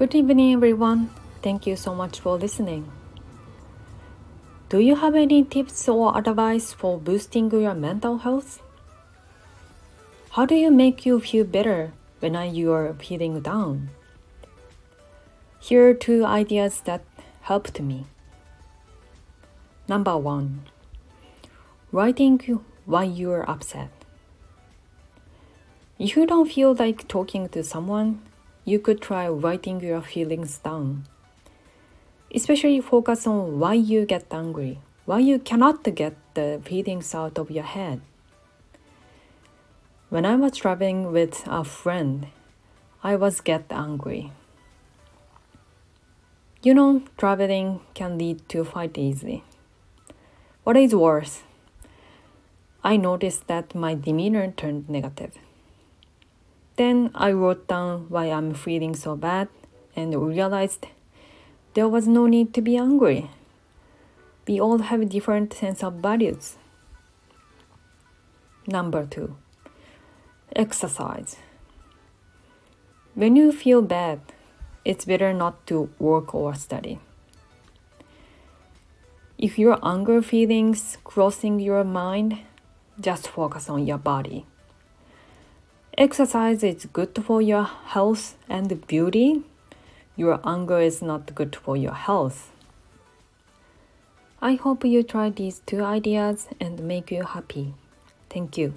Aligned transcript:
Good 0.00 0.14
evening, 0.14 0.54
everyone. 0.54 1.10
Thank 1.42 1.66
you 1.66 1.76
so 1.76 1.94
much 1.94 2.20
for 2.20 2.38
listening. 2.38 2.90
Do 4.70 4.78
you 4.78 4.96
have 4.96 5.14
any 5.14 5.44
tips 5.44 5.86
or 5.90 6.16
advice 6.16 6.72
for 6.72 6.96
boosting 6.96 7.50
your 7.50 7.74
mental 7.74 8.16
health? 8.16 8.62
How 10.30 10.46
do 10.46 10.54
you 10.54 10.70
make 10.70 11.04
you 11.04 11.20
feel 11.20 11.44
better 11.44 11.92
when 12.20 12.32
you 12.54 12.72
are 12.72 12.94
feeling 12.94 13.42
down? 13.42 13.90
Here 15.58 15.90
are 15.90 15.92
two 15.92 16.24
ideas 16.24 16.80
that 16.86 17.04
helped 17.42 17.78
me. 17.78 18.06
Number 19.86 20.16
one, 20.16 20.62
writing 21.92 22.40
why 22.86 23.04
you 23.04 23.30
are 23.32 23.44
upset. 23.50 23.90
If 25.98 26.16
you 26.16 26.24
don't 26.24 26.50
feel 26.50 26.72
like 26.72 27.06
talking 27.06 27.50
to 27.50 27.62
someone, 27.62 28.22
you 28.64 28.78
could 28.78 29.00
try 29.00 29.28
writing 29.28 29.80
your 29.80 30.02
feelings 30.02 30.58
down. 30.58 31.04
Especially 32.34 32.80
focus 32.80 33.26
on 33.26 33.58
why 33.58 33.74
you 33.74 34.06
get 34.06 34.26
angry, 34.30 34.80
why 35.04 35.18
you 35.18 35.38
cannot 35.38 35.82
get 35.94 36.14
the 36.34 36.60
feelings 36.64 37.14
out 37.14 37.38
of 37.38 37.50
your 37.50 37.64
head. 37.64 38.00
When 40.08 40.24
I 40.24 40.36
was 40.36 40.56
traveling 40.56 41.12
with 41.12 41.42
a 41.46 41.64
friend, 41.64 42.26
I 43.02 43.16
was 43.16 43.40
get 43.40 43.64
angry. 43.70 44.32
You 46.62 46.74
know, 46.74 47.02
traveling 47.16 47.80
can 47.94 48.18
lead 48.18 48.46
to 48.50 48.64
fight 48.64 48.98
easily. 48.98 49.44
What 50.64 50.76
is 50.76 50.94
worse? 50.94 51.42
I 52.84 52.96
noticed 52.96 53.46
that 53.46 53.74
my 53.74 53.94
demeanor 53.94 54.52
turned 54.52 54.88
negative. 54.88 55.36
Then 56.80 57.10
I 57.14 57.32
wrote 57.32 57.68
down 57.68 58.06
why 58.08 58.30
I'm 58.30 58.54
feeling 58.54 58.94
so 58.94 59.14
bad 59.14 59.48
and 59.94 60.14
realized 60.14 60.86
there 61.74 61.86
was 61.86 62.08
no 62.08 62.26
need 62.26 62.54
to 62.54 62.62
be 62.62 62.78
angry. 62.78 63.28
We 64.48 64.58
all 64.58 64.78
have 64.78 65.06
different 65.10 65.52
sense 65.52 65.84
of 65.84 65.96
values. 65.96 66.56
Number 68.66 69.04
two, 69.04 69.36
exercise. 70.56 71.36
When 73.14 73.36
you 73.36 73.52
feel 73.52 73.82
bad, 73.82 74.20
it's 74.82 75.04
better 75.04 75.34
not 75.34 75.66
to 75.66 75.90
work 75.98 76.34
or 76.34 76.54
study. 76.54 76.98
If 79.36 79.58
your 79.58 79.78
anger 79.82 80.22
feelings 80.22 80.96
crossing 81.04 81.60
your 81.60 81.84
mind, 81.84 82.38
just 82.98 83.28
focus 83.28 83.68
on 83.68 83.86
your 83.86 83.98
body. 83.98 84.46
Exercise 85.98 86.62
is 86.62 86.86
good 86.86 87.18
for 87.24 87.42
your 87.42 87.64
health 87.64 88.36
and 88.48 88.86
beauty. 88.86 89.42
Your 90.16 90.40
anger 90.44 90.80
is 90.80 91.02
not 91.02 91.34
good 91.34 91.56
for 91.56 91.76
your 91.76 91.94
health. 91.94 92.52
I 94.40 94.54
hope 94.54 94.84
you 94.84 95.02
try 95.02 95.30
these 95.30 95.60
two 95.66 95.82
ideas 95.82 96.48
and 96.60 96.80
make 96.80 97.10
you 97.10 97.24
happy. 97.24 97.74
Thank 98.30 98.56
you. 98.56 98.74